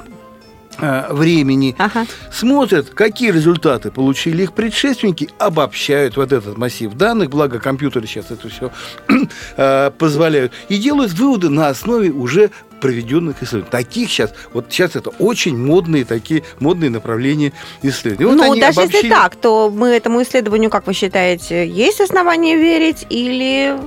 [0.82, 2.06] времени, Ага.
[2.32, 8.50] смотрят, какие результаты получили их предшественники, обобщают вот этот массив данных, благо компьютеры сейчас это
[8.50, 8.72] все
[9.98, 13.70] позволяют, и делают выводы на основе уже проведенных исследований.
[13.70, 18.26] Таких сейчас, вот сейчас это очень модные такие, модные направления исследований.
[18.36, 22.58] Вот ну, даже если обобщили- так, то мы этому исследованию, как вы считаете, есть основания
[22.58, 23.78] верить или...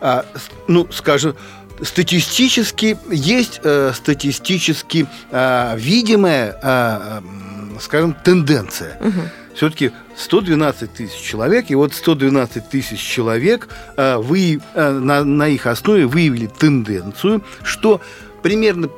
[0.00, 0.24] а,
[0.68, 1.34] ну, скажем,
[1.82, 8.98] статистически есть э, статистически а, видимая, м, скажем, тенденция.
[9.00, 9.30] Мгм.
[9.54, 15.66] Все-таки 112 тысяч человек, и вот 112 тысяч человек а, вы, а, на, на их
[15.66, 18.00] основе выявили тенденцию, что
[18.42, 18.88] примерно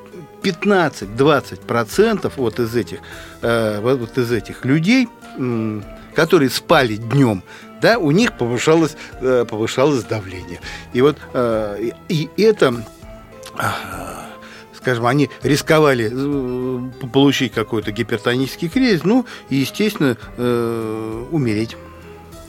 [0.42, 2.98] 15-20% вот из этих,
[3.42, 5.08] э, вот из этих людей,
[6.14, 7.42] которые спали днем,
[7.80, 10.60] да, у них повышалось, э, повышалось давление.
[10.92, 12.84] И вот э, и это
[13.58, 14.30] а,
[14.74, 20.16] скажем, они рисковали э, получить какой-то гипертонический кризис, ну и, естественно,
[21.30, 21.76] умереть.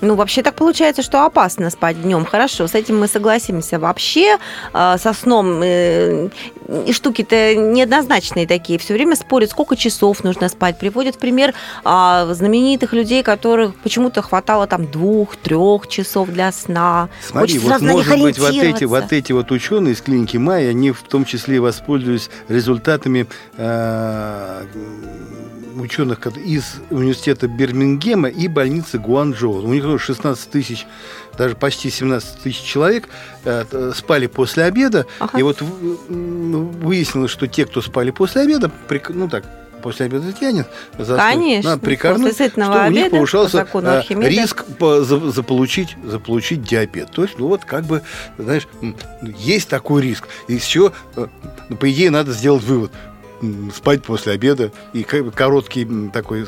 [0.03, 2.25] Ну, вообще так получается, что опасно спать днем.
[2.25, 3.79] Хорошо, с этим мы согласимся.
[3.79, 4.37] Вообще
[4.73, 6.27] э, со сном э,
[6.91, 8.77] штуки-то неоднозначные такие.
[8.79, 10.77] Все время спорят, сколько часов нужно спать.
[10.77, 11.53] Приводят пример
[11.85, 17.07] а, знаменитых людей, которых почему-то хватало там двух-трех часов для сна.
[17.21, 20.91] Смотри, Хочется вот может быть вот эти, вот эти вот ученые из клиники Майя, они
[20.91, 24.65] в том числе воспользуются результатами э,
[25.77, 29.61] ученых из университета Бирмингема и больницы Гуанчжоу.
[29.63, 30.85] У них тоже 16 тысяч,
[31.37, 33.09] даже почти 17 тысяч человек
[33.45, 35.05] э, спали после обеда.
[35.19, 35.39] Ага.
[35.39, 38.71] И вот выяснилось, что те, кто спали после обеда,
[39.09, 39.45] ну так,
[39.81, 40.67] после обеда тянет.
[40.97, 41.71] Конечно.
[41.71, 41.81] Надо
[42.21, 44.29] После сытного что у них обеда, повышался по э, Архимеда.
[44.29, 47.11] риск по- за- заполучить, заполучить диабет.
[47.11, 48.01] То есть, ну вот как бы,
[48.37, 48.67] знаешь,
[49.37, 50.27] есть такой риск.
[50.47, 51.27] Из чего, э,
[51.79, 52.91] по идее, надо сделать вывод.
[53.75, 56.45] Спать после обеда и короткий такой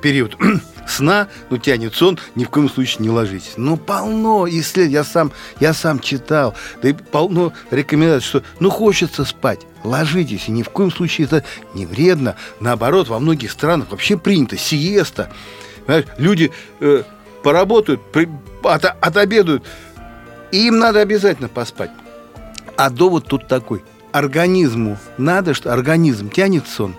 [0.00, 0.36] период
[0.86, 3.54] сна, ну, тянет сон, ни в коем случае не ложитесь.
[3.56, 9.24] Ну, полно исследований, я сам, я сам читал, да и полно рекомендаций, что, ну, хочется
[9.24, 12.36] спать, ложитесь, и ни в коем случае это не вредно.
[12.60, 15.32] Наоборот, во многих странах вообще принято сиеста.
[15.86, 17.02] Знаешь, люди э,
[17.42, 18.28] поработают, при-
[18.62, 19.64] ото- отобедают,
[20.52, 21.90] и им надо обязательно поспать.
[22.76, 23.82] А довод тут такой.
[24.16, 26.96] Организму надо, что организм тянет сон,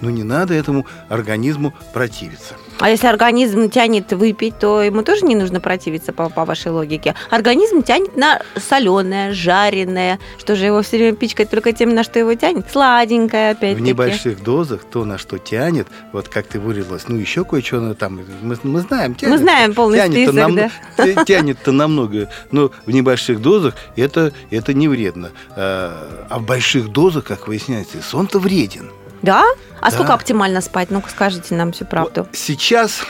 [0.00, 2.54] но не надо этому организму противиться.
[2.80, 7.14] А если организм тянет выпить, то ему тоже не нужно противиться по, по вашей логике.
[7.30, 10.18] Организм тянет на соленое, жареное.
[10.38, 12.66] Что же его все время пичкать только тем, на что его тянет?
[12.70, 13.86] Сладенькое, В опять-таки.
[13.86, 18.56] небольших дозах то, на что тянет, вот как ты выразилась, ну еще кое-что там, мы,
[18.62, 19.32] мы знаем, тянет.
[19.34, 20.70] Мы знаем полный тянет-то список, нам- да.
[21.14, 25.30] тя- Тянет-то намного, но в небольших дозах это, это не вредно.
[25.54, 28.90] А а в больших дозах, как выясняется, сон-то вреден.
[29.22, 29.44] Да?
[29.80, 29.90] А Да.
[29.90, 30.90] сколько оптимально спать?
[30.90, 32.26] Ну-ка, скажите нам всю правду.
[32.32, 33.00] Сейчас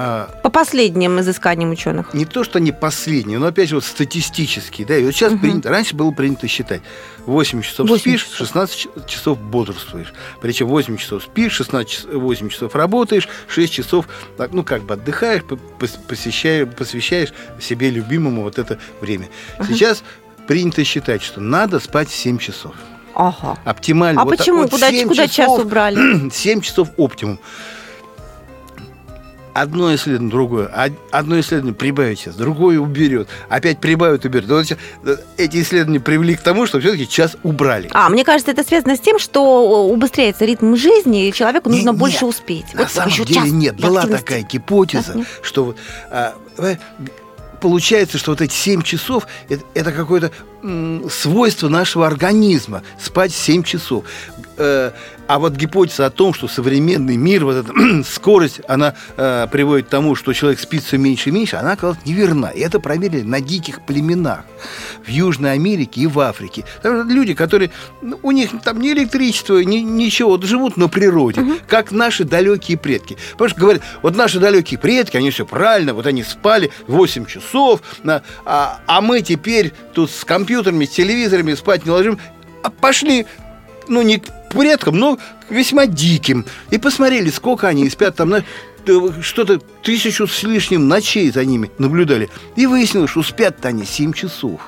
[0.00, 2.14] а, По последним изысканиям ученых.
[2.14, 5.40] не то, что не последние, но опять же вот статистически, да, и вот сейчас Мгм.
[5.40, 6.82] принято, раньше было принято считать,
[7.26, 8.36] 8 часов 8 спишь, часов.
[8.38, 10.12] 16 ч- часов бодрствуешь.
[10.40, 14.94] Причем 8 часов спишь, 16 час- 8 часов работаешь, 6 часов, так, ну, как бы
[14.94, 19.28] отдыхаешь, по- пос- посещаешь, посвящаешь себе любимому вот это время.
[19.66, 20.04] Сейчас
[20.46, 22.74] принято считать, что надо спать 7 часов.
[23.18, 23.58] Ага.
[23.64, 24.22] Оптимально.
[24.22, 24.58] А Вот- почему?
[24.62, 26.30] вот куда, 7 куда час часов- убрали?
[26.32, 27.38] 7 часов оптимум.
[29.54, 30.66] Одно исследование, другое.
[30.68, 33.28] Од- Одно исследование прибавит сейчас, другое уберет.
[33.48, 34.48] Опять прибавит, уберет.
[34.48, 34.70] Вот
[35.04, 37.88] э, эти исследования привели к тому, что все-таки час убрали.
[37.92, 41.96] А, мне кажется, это связано с тем, что убыстряется ритм жизни, и человеку нужно Не-
[41.96, 42.34] больше нет.
[42.34, 42.66] успеть.
[42.74, 43.80] На Вот самом деле час нет.
[43.80, 45.26] Была такая гипотеза, Нет?
[45.42, 45.76] что вот,
[46.12, 46.76] а, э,
[47.60, 50.32] получается, что вот эти 7 часов это, это какое-то
[51.10, 54.04] свойство нашего организма спать 7 часов.
[54.58, 54.90] Э,
[55.28, 59.90] а вот гипотеза о том, что современный мир, вот эта скорость, она э, приводит к
[59.90, 62.46] тому, что человек спит все меньше и меньше, она оказалась неверна.
[62.46, 64.44] И это проверили на диких племенах
[65.04, 66.64] в Южной Америке и в Африке.
[66.82, 67.70] Там люди, которые,
[68.02, 72.78] ну, у них там ни электричества, ни, ничего, вот живут на природе, как наши далекие
[72.78, 73.16] предки.
[73.32, 77.82] Потому что говорят, вот наши далекие предки, они все правильно, вот они спали 8 часов,
[78.02, 82.18] на- а, а мы теперь тут с компьютерами, с телевизорами спать не ложим,
[82.62, 83.26] а пошли,
[83.88, 85.18] ну, не предкам, но
[85.50, 86.44] весьма диким.
[86.70, 88.44] И посмотрели, сколько они спят там, на-
[89.22, 92.30] что-то тысячу с лишним ночей за ними наблюдали.
[92.56, 94.60] И выяснилось, что спят-то они 7 часов.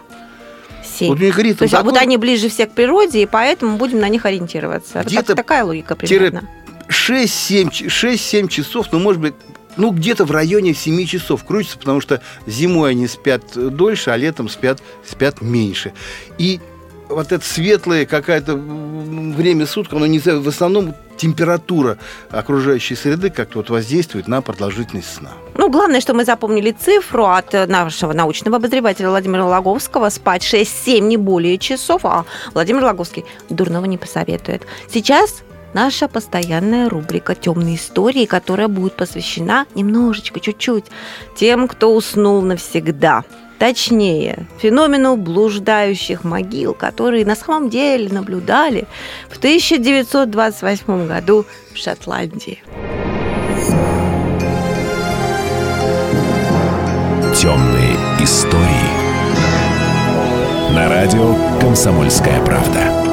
[0.98, 1.08] Семь.
[1.08, 2.02] Вот у них ритм То есть а вот такой.
[2.06, 5.02] они ближе всех к природе, и поэтому будем на них ориентироваться.
[5.04, 6.42] Где-то так- такая логика примерно.
[6.88, 9.34] 6-7 ч- 6-7 часов, ну, может быть,
[9.76, 14.48] ну, где-то в районе 7 часов крутится, потому что зимой они спят дольше, а летом
[14.48, 15.92] спят, спят меньше.
[16.36, 16.60] И
[17.10, 21.98] вот это светлое какое-то время суток, оно не в основном температура
[22.30, 25.32] окружающей среды как-то вот воздействует на продолжительность сна.
[25.54, 31.00] Ну, главное, что мы запомнили цифру от э, нашего научного обозревателя Владимира Логовского спать 6-7
[31.00, 34.62] не более часов, а Владимир Логовский дурного не посоветует.
[34.90, 35.42] Сейчас
[35.74, 40.86] наша постоянная рубрика «Темные истории», которая будет посвящена немножечко, чуть-чуть
[41.36, 43.24] тем, кто уснул навсегда.
[43.60, 48.86] Точнее, феномену блуждающих могил, которые на самом деле наблюдали
[49.28, 51.44] в 1928 году
[51.74, 52.62] в Шотландии.
[57.36, 58.64] Темные истории.
[60.74, 63.09] На радио «Комсомольская правда».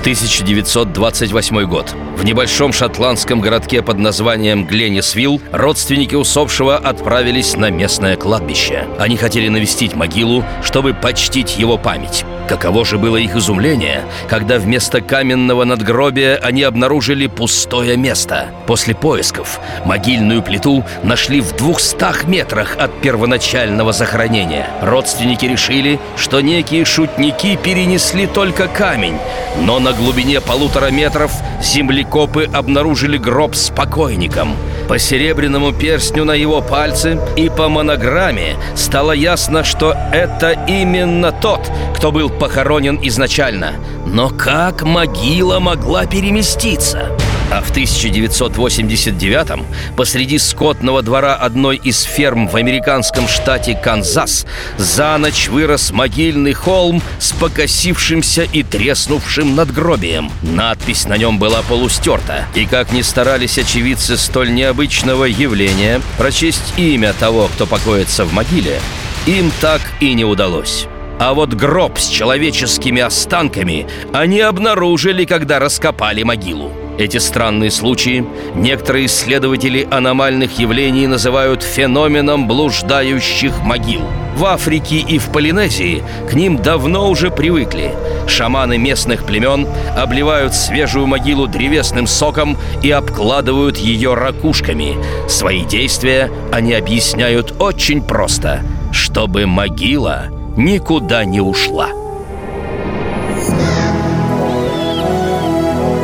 [0.00, 1.94] 1928 год.
[2.16, 8.86] В небольшом шотландском городке под названием Гленнисвилл родственники усопшего отправились на местное кладбище.
[8.98, 12.24] Они хотели навестить могилу, чтобы почтить его память.
[12.48, 18.48] Каково же было их изумление, когда вместо каменного надгробия они обнаружили пустое место.
[18.66, 24.68] После поисков могильную плиту нашли в 200 метрах от первоначального захоронения.
[24.82, 29.16] Родственники решили, что некие шутники перенесли только камень,
[29.60, 34.56] но на глубине полутора метров землекопы обнаружили гроб с покойником.
[34.88, 41.70] По серебряному перстню на его пальце и по монограмме стало ясно, что это именно тот,
[41.94, 43.74] кто был похоронен изначально.
[44.06, 47.10] Но как могила могла переместиться?
[47.50, 54.46] А в 1989-м посреди скотного двора одной из ферм в американском штате Канзас
[54.78, 60.30] за ночь вырос могильный холм с покосившимся и треснувшим надгробием.
[60.42, 62.46] Надпись на нем была полустерта.
[62.54, 68.78] И как ни старались очевидцы столь необычного явления прочесть имя того, кто покоится в могиле,
[69.26, 70.86] им так и не удалось.
[71.18, 76.72] А вот гроб с человеческими останками они обнаружили, когда раскопали могилу.
[77.00, 84.02] Эти странные случаи некоторые исследователи аномальных явлений называют феноменом блуждающих могил.
[84.36, 87.94] В Африке и в Полинезии к ним давно уже привыкли.
[88.26, 94.98] Шаманы местных племен обливают свежую могилу древесным соком и обкладывают ее ракушками.
[95.26, 98.60] Свои действия они объясняют очень просто,
[98.92, 101.88] чтобы могила никуда не ушла.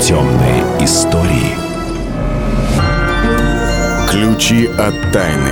[0.01, 1.53] Темные истории.
[4.09, 5.51] Ключи от тайны.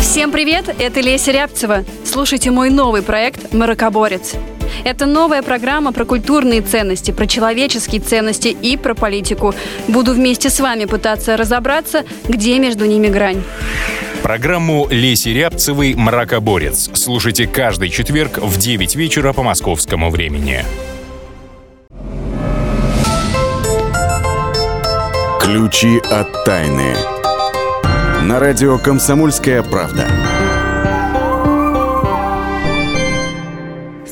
[0.00, 1.84] Всем привет, это Леся Рябцева.
[2.02, 4.36] Слушайте мой новый проект «Маракоборец».
[4.84, 9.54] Это новая программа про культурные ценности, про человеческие ценности и про политику.
[9.86, 13.42] Буду вместе с вами пытаться разобраться, где между ними грань.
[14.22, 20.64] Программу Леси Рябцевой «Мракоборец» слушайте каждый четверг в 9 вечера по московскому времени.
[25.40, 26.94] Ключи от тайны.
[28.22, 30.06] На радио «Комсомольская правда».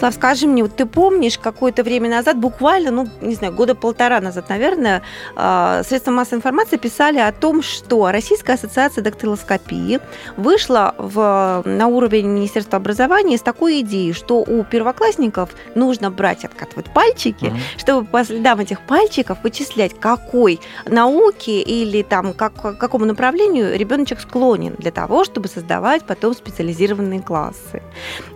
[0.07, 4.21] Слав, скажи мне, вот ты помнишь, какое-то время назад, буквально, ну, не знаю, года полтора
[4.21, 5.03] назад, наверное,
[5.35, 9.99] а, средства массовой информации писали о том, что Российская ассоциация дактилоскопии
[10.37, 16.93] вышла в, на уровень Министерства образования с такой идеей, что у первоклассников нужно брать, откатывать
[16.93, 17.79] пальчики, mm-hmm.
[17.79, 24.77] чтобы по следам этих пальчиков вычислять, какой науке или там как, какому направлению ребеночек склонен
[24.79, 27.83] для того, чтобы создавать потом специализированные классы.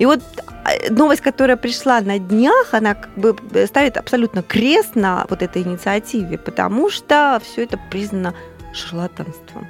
[0.00, 0.20] И вот
[0.64, 5.62] а, новость, которая пришла на днях, она как бы ставит абсолютно крест на вот этой
[5.62, 8.34] инициативе, потому что все это признано
[8.72, 9.66] шарлатанством.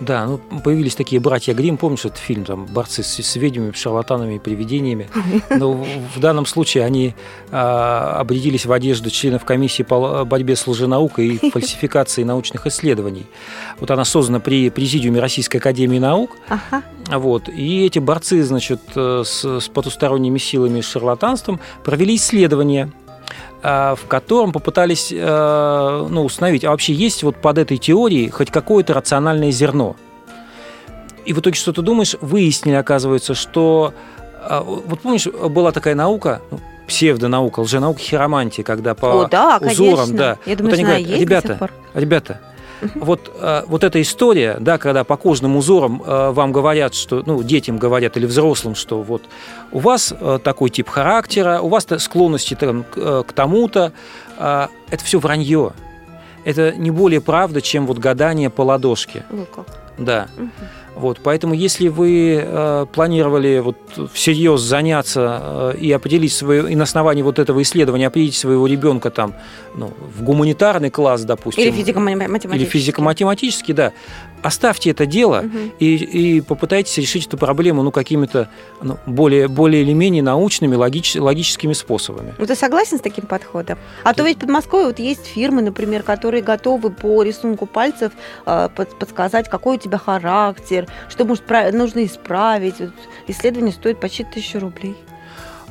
[0.00, 4.34] Да, ну появились такие братья Грим, помнишь этот фильм, там борцы с, с ведьмами, шарлатанами
[4.34, 5.08] и привидениями.
[5.50, 7.14] Но в данном случае они
[7.50, 13.26] а, обрядились в одежду членов комиссии по борьбе с лженаукой и фальсификацией научных исследований.
[13.80, 16.30] Вот она создана при Президиуме Российской Академии Наук.
[16.48, 16.82] Ага.
[17.10, 17.48] Вот.
[17.48, 23.07] И эти борцы, значит, э, с, с потусторонними силами и шарлатанством провели исследования а,
[23.62, 28.94] в котором попытались э, ну, установить, а вообще есть вот под этой теорией хоть какое-то
[28.94, 29.96] рациональное зерно.
[31.24, 33.92] И в итоге, что ты думаешь, выяснили, оказывается, что...
[34.40, 39.96] А, вот помнишь, была такая наука, ну, псевдонаука, лженаука хиромантии, когда по О, да, узорам,
[39.96, 40.16] конечно.
[40.16, 40.38] да.
[40.46, 42.40] Я думаю, вот они говорят, ребята, ребята,
[42.94, 47.42] вот, э, вот эта история, да, когда по кожным узорам э, вам говорят, что, ну,
[47.42, 49.22] детям говорят или взрослым, что вот
[49.72, 53.92] у вас э, такой тип характера, у вас склонности там, к, к тому-то,
[54.38, 55.72] это все вранье.
[56.44, 59.24] Это не более правда, чем вот гадание по ладошке.
[59.30, 59.66] Ну как?
[59.98, 60.28] Да.
[60.36, 60.48] Угу.
[60.98, 63.76] Вот, поэтому, если вы э, планировали вот
[64.12, 69.10] всерьез заняться э, и определить свое, и на основании вот этого исследования определить своего ребенка
[69.10, 69.34] там,
[69.76, 71.62] ну, в гуманитарный класс, допустим.
[71.62, 72.56] Или физико-математический.
[72.56, 73.92] Или физико-математический, да.
[74.42, 75.58] Оставьте это дело угу.
[75.78, 78.48] и, и попытайтесь решить эту проблему ну, какими-то
[78.80, 82.34] ну, более, более или менее научными, логич, логическими способами.
[82.38, 83.78] Ну, ты согласен с таким подходом?
[84.04, 88.12] А то ведь в Подмосковье вот есть фирмы, например, которые готовы по рисунку пальцев
[88.46, 92.76] э, подсказать, какой у тебя характер, что может, нужно исправить.
[93.26, 94.96] Исследование стоит почти тысячу рублей.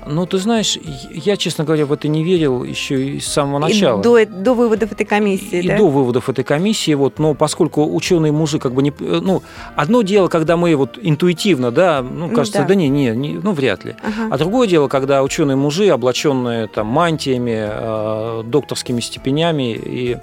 [0.10, 0.78] Ну, ты знаешь,
[1.12, 4.00] я, честно говоря, в это не верил еще и с самого начала.
[4.00, 5.78] И до, до выводов этой комиссии, и да?
[5.78, 8.94] до выводов этой комиссии, вот, но поскольку ученые мужи как бы не...
[9.00, 9.44] Ну,
[9.76, 13.52] одно дело, когда мы вот интуитивно, да, ну, кажется, да, да не, не, не, ну,
[13.52, 13.96] вряд ли.
[14.04, 14.30] Ага.
[14.32, 20.18] А другое дело, когда ученые мужи, облаченные там мантиями, э, докторскими степенями и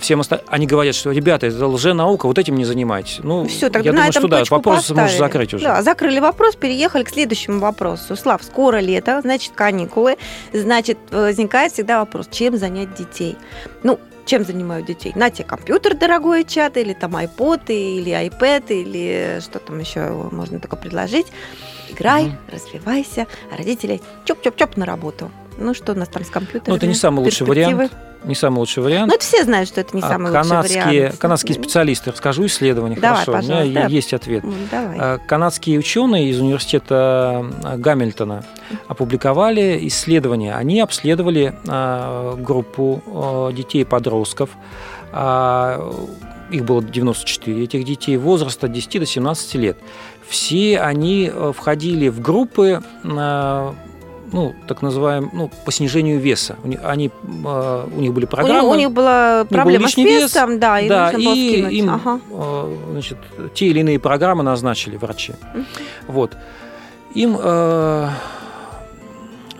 [0.00, 3.20] всем остальным, они говорят, что, ребята, это лженаука, вот этим не занимайтесь.
[3.22, 5.02] Ну, Все, тогда я на думаю, этом что да, вопрос поставили.
[5.02, 5.64] можно закрыть уже.
[5.64, 8.16] Да, закрыли вопрос, переехали к следующему вопросу.
[8.16, 10.16] Слав, скоро лето, значит, каникулы,
[10.52, 13.36] значит, возникает всегда вопрос, чем занять детей.
[13.82, 15.12] Ну, чем занимают детей?
[15.16, 20.60] На тебе компьютер дорогой чат, или там iPod, или iPad, или что там еще можно
[20.60, 21.26] только предложить.
[21.88, 22.36] Играй, угу.
[22.50, 25.30] развивайся, а родители чоп-чоп-чоп на работу.
[25.62, 26.64] Ну, что у нас там с компьютером?
[26.68, 27.92] Ну, это не самый лучший вариант.
[28.24, 29.08] не самый лучший вариант.
[29.08, 31.18] Ну, это все знают, что это не А самый канадские, лучший вариант.
[31.18, 33.92] Канадские специалисты, расскажу исследование, Давай, хорошо, у меня пожалуйста.
[33.94, 34.44] есть ответ.
[34.70, 34.96] Давай.
[35.00, 38.44] А, Канадские ученые из университета а, Гамильтона
[38.88, 40.54] опубликовали исследование.
[40.54, 41.54] Они обследовали
[42.42, 44.50] группу а, детей-подростков.
[45.12, 45.90] А,
[46.50, 49.78] Их было 94 этих детей возраста от 10 до 17 лет.
[50.26, 52.82] Все они входили в группы
[54.32, 56.56] ну, так называемые, ну, по снижению веса.
[56.64, 57.10] У них, они,
[57.44, 58.68] э, у них были У них, программы.
[58.68, 61.18] у них была у них был проблема с лишний вес, весом, да, и да, нужно
[61.24, 61.72] было и скинуть.
[61.72, 62.20] им Ага.
[62.30, 63.18] э, значит,
[63.54, 65.34] те или иные программы назначили врачи.
[66.08, 66.36] Вот.
[67.14, 68.08] Им э,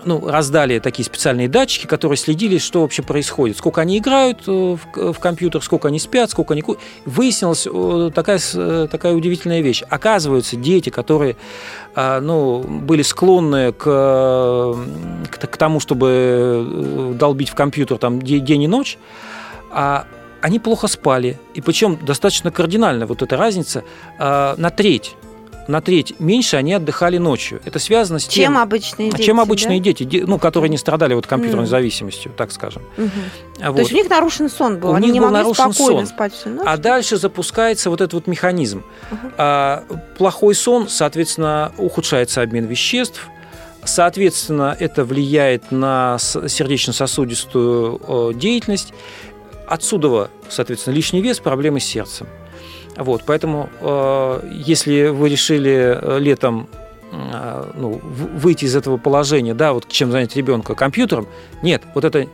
[0.05, 3.57] ну, раздали такие специальные датчики, которые следили, что вообще происходит.
[3.57, 6.63] Сколько они играют э, в, в компьютер, сколько они спят, сколько они...
[7.05, 7.67] Выяснилась
[8.13, 9.83] такая, э, такая удивительная вещь.
[9.89, 11.35] Оказывается, дети, которые
[11.95, 18.63] э, ну, были склонны к, к, к тому, чтобы долбить в компьютер там, де- день
[18.63, 18.97] и ночь,
[19.71, 20.05] а
[20.41, 21.39] они плохо спали.
[21.53, 23.83] И причем достаточно кардинально вот эта разница
[24.19, 25.15] на треть.
[25.67, 27.61] На треть меньше они отдыхали ночью.
[27.63, 28.43] Это связано с тем...
[28.43, 29.83] Чем обычные дети, Чем обычные да?
[29.85, 31.69] дети, де- ну, которые не страдали вот компьютерной Мгм.
[31.69, 32.81] зависимостью, так скажем.
[32.97, 33.11] Мгм.
[33.61, 35.73] А То есть у них нарушен сон был, У они них не был могли нарушен
[35.73, 36.07] спокойно сон.
[36.07, 36.65] спать всю ночь.
[36.67, 38.83] А дальше запускается вот этот вот механизм.
[39.37, 39.83] А,
[40.17, 43.27] плохой сон, соответственно, ухудшается обмен веществ,
[43.85, 48.93] соответственно, это влияет на сердечно-сосудистую э, деятельность.
[49.67, 52.27] Отсюда, соответственно, лишний вес, проблемы с сердцем.
[52.97, 56.67] Вот, поэтому, э, если вы решили э, летом
[57.11, 61.27] э, ну, выйти из этого положения, да, вот чем занять ребенка компьютером,
[61.61, 62.27] нет, вот это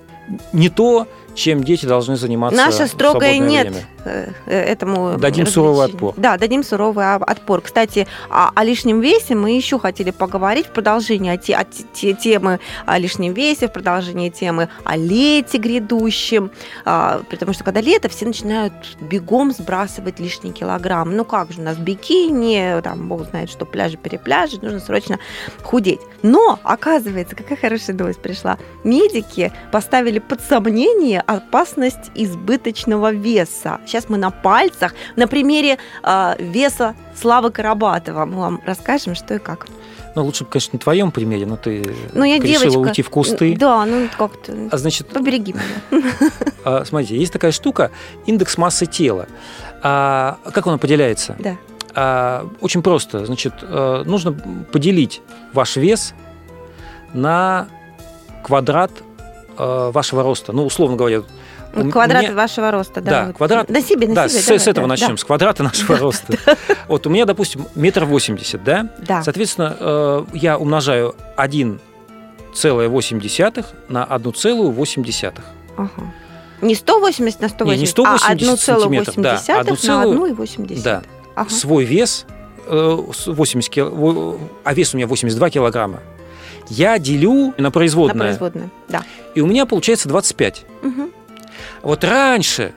[0.53, 3.85] не то, чем дети должны заниматься Наше в строгое свободное нет время.
[4.03, 6.13] э, э, этому Дадим суровый отпор.
[6.17, 7.61] Да, дадим суровый отпор.
[7.61, 11.85] Кстати, о, о лишнем весе мы еще хотели поговорить в продолжении о те- о те-
[11.93, 16.51] те- темы о лишнем весе, в продолжении темы о лете грядущем.
[16.83, 21.15] А, потому что когда лето, все начинают бегом сбрасывать лишние килограмм.
[21.15, 25.19] Ну как же, у нас бикини, там, бог знает, что пляжи, перепляжи, нужно срочно
[25.63, 26.01] худеть.
[26.21, 28.57] Но, оказывается, какая хорошая новость пришла.
[28.83, 33.79] Медики поставили под сомнение опасность избыточного веса.
[33.85, 38.25] Сейчас мы на пальцах, на примере э, веса Славы Карабатова.
[38.25, 39.67] Мы вам расскажем, что и как.
[40.15, 42.79] Ну, лучше бы, конечно, на твоем примере, но ты Ну, я решила девочка.
[42.79, 43.55] уйти в кусты.
[43.55, 44.53] Да, ну как-то.
[44.71, 46.03] А значит, Побереги меня.
[46.65, 47.91] а, смотрите, есть такая штука,
[48.25, 49.27] индекс массы тела.
[49.81, 51.35] А, как он определяется?
[51.39, 51.57] Да.
[51.95, 53.25] А, очень просто.
[53.25, 54.33] Значит, э, нужно
[54.71, 55.21] поделить
[55.53, 56.13] ваш вес
[57.13, 57.67] на
[58.43, 58.91] квадрат
[59.59, 60.51] вашего роста.
[60.53, 61.21] Ну, условно говоря,
[61.73, 63.25] Ну, Квадрат меня- вашего роста, да.
[63.27, 63.69] Да, квадрат.
[63.69, 64.41] На себе, на да, себе.
[64.41, 65.17] с, давай, с этого да, начнем, да.
[65.17, 66.33] с квадрата нашего роста.
[66.87, 68.89] Вот у меня, допустим, метр восемьдесят, да?
[69.07, 69.21] Да.
[69.23, 71.13] Соответственно, э, я умножаю
[72.53, 75.33] 1,8 на 1,8.
[75.77, 75.89] Ага.
[76.61, 80.81] Не 180 на 180, Не, не 180 а 1,8 сантиметров, да, на одну целую- 1,8.
[80.83, 81.03] Да.
[81.35, 81.49] Ага.
[81.49, 82.25] Свой вес,
[82.67, 85.99] э, с 80 кил- во- а вес у меня 82 килограмма,
[86.69, 88.69] я делю на На производное.
[88.87, 89.03] да.
[89.35, 90.65] И у меня получается 25.
[90.81, 91.11] Мгм.
[91.81, 92.73] Вот раньше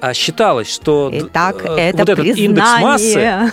[0.00, 3.52] а, считалось, что Итак, э, это вот этот индекс массы признание.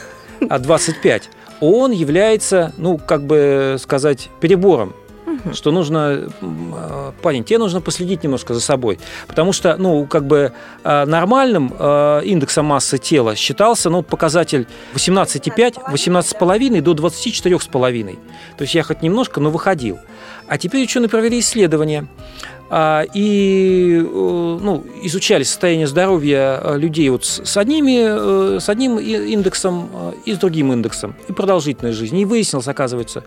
[0.50, 4.94] а 25, он является, ну, как бы сказать, перебором.
[5.30, 5.54] Мгм.
[5.54, 9.00] Что нужно, э, парень, тебе нужно последить немножко за собой.
[9.28, 10.52] Потому что, ну, как бы
[10.84, 18.20] э, нормальным э, индексом массы тела считался, ну, показатель 18,5, 18,5 до 24,5.
[18.58, 20.00] То есть я хоть немножко, но выходил.
[20.48, 22.08] А теперь ученые провели исследования
[22.42, 29.00] а, и э, ну, изучали состояние здоровья э, людей вот с, одними, э, с одним
[29.00, 29.90] индексом
[30.26, 32.22] и с другим индексом, и продолжительность жизни.
[32.22, 33.24] И выяснилось, оказывается,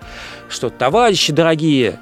[0.49, 1.99] что, товарищи дорогие,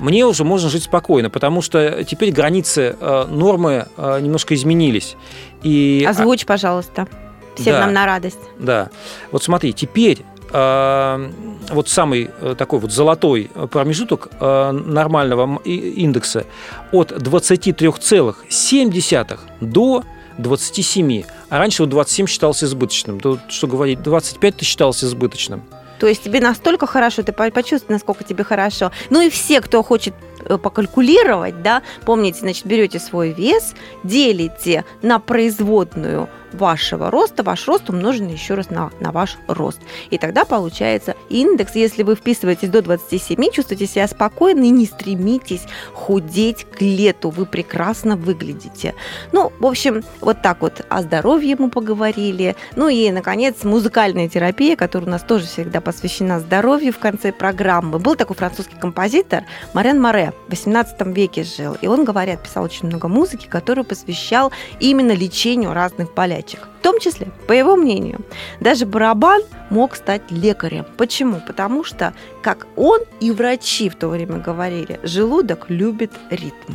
[0.00, 5.16] мне уже можно жить спокойно, потому что теперь границы нормы немножко изменились.
[5.62, 7.06] И, Озвучь, пожалуйста.
[7.54, 7.80] Всем Да.
[7.80, 8.40] нам на радость.
[8.58, 8.90] да.
[9.30, 16.44] Вот смотри, теперь вот самый э, такой вот золотой промежуток э, нормального индекса
[16.92, 20.04] от 23,7 до
[20.38, 21.22] 27.
[21.48, 23.20] А раньше вот 27 считался избыточным.
[23.20, 25.62] То, что говорить, 25 ты считался избыточным.
[25.98, 28.90] То есть тебе настолько хорошо, ты по- почувствуй, насколько тебе хорошо.
[29.10, 30.31] Ну и все, кто хочет э,
[30.62, 38.32] покалькулировать, да, помните, значит, берете свой вес, делите на производную вашего роста, ваш рост умноженный
[38.32, 39.80] еще раз на, на ваш рост.
[40.10, 45.62] И тогда получается индекс, если вы вписываетесь до 27, чувствуете себя спокойно и не стремитесь
[45.92, 48.94] худеть к лету, вы прекрасно выглядите.
[49.32, 52.56] Ну, в общем, вот так вот о здоровье мы поговорили.
[52.76, 57.98] Ну и, наконец, музыкальная терапия, которая у нас тоже всегда посвящена здоровью в конце программы.
[57.98, 60.31] Был такой французский композитор Марен Море.
[60.48, 61.76] В 18 веке жил.
[61.80, 66.68] И он, говорят, писал очень много музыки, которую посвящал именно лечению разных болячек.
[66.80, 68.20] В том числе, по его мнению,
[68.60, 70.84] даже барабан мог стать лекарем.
[70.96, 71.40] Почему?
[71.46, 72.12] Потому что,
[72.42, 76.74] как он и врачи в то время говорили, желудок любит ритм.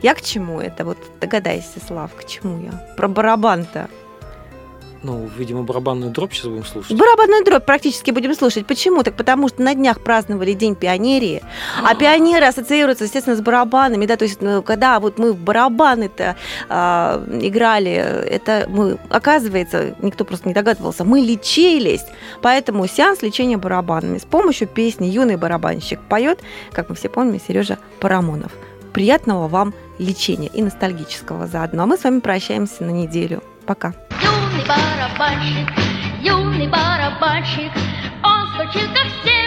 [0.00, 0.84] Я к чему это?
[0.84, 2.72] Вот догадайся, Слав, к чему я?
[2.96, 3.88] Про барабан-то.
[5.02, 6.96] Ну, видимо, барабанную дробь сейчас будем слушать.
[6.96, 8.66] Барабанную дробь практически будем слушать.
[8.66, 9.02] Почему?
[9.02, 11.42] Так потому что на днях праздновали День пионерии,
[11.82, 16.36] а пионеры ассоциируются, естественно, с барабанами, да, то есть ну, когда вот мы в барабаны-то
[16.68, 16.74] э,
[17.42, 22.04] играли, это мы, оказывается, никто просто не догадывался, мы лечились,
[22.40, 26.40] поэтому сеанс лечения барабанами с помощью песни «Юный барабанщик» поет,
[26.72, 28.52] как мы все помним, Сережа Парамонов.
[28.92, 31.84] Приятного вам лечения и ностальгического заодно.
[31.84, 33.42] А мы с вами прощаемся на неделю.
[33.64, 33.94] Пока
[34.72, 35.68] барабанщик,
[36.22, 37.72] юный барабанщик,
[38.22, 39.41] он стучит, как сердце,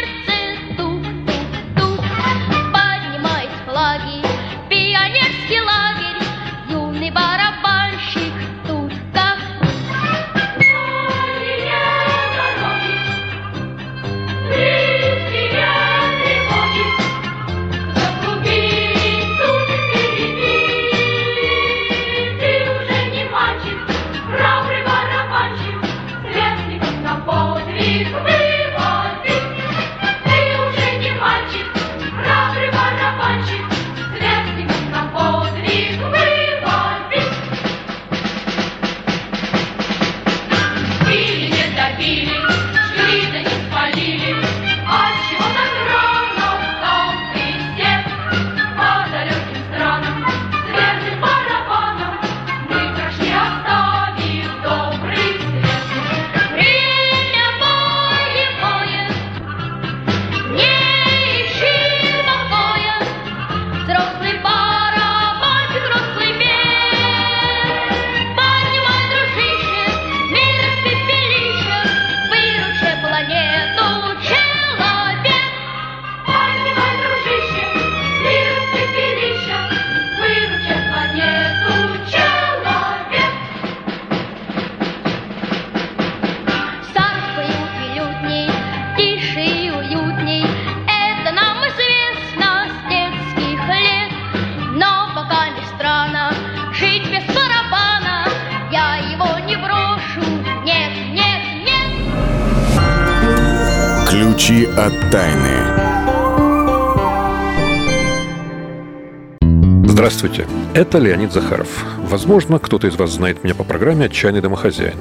[110.25, 111.85] Здравствуйте, это Леонид Захаров.
[111.99, 114.97] Возможно, кто-то из вас знает меня по программе «Отчаянный домохозяин».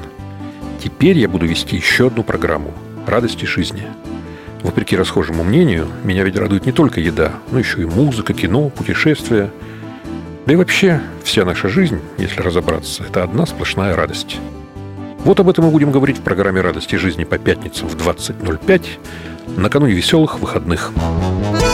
[0.83, 2.75] Теперь я буду вести еще одну программу
[3.07, 3.87] «Радости жизни».
[4.63, 9.51] Вопреки расхожему мнению, меня ведь радует не только еда, но еще и музыка, кино, путешествия.
[10.45, 14.37] Да и вообще, вся наша жизнь, если разобраться, это одна сплошная радость–
[15.25, 18.83] вот об этом мы будем говорить в программе «Радости жизни» по пятницам в 20.05
[19.57, 20.93] накануне веселых выходных.
[20.95, 21.74] Музыка